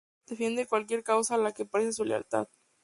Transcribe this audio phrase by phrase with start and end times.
[0.25, 2.47] Defiende cualquier causa a la que preste su lealtad.